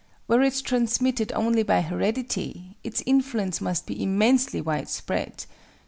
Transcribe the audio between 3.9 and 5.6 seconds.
immensely widespread.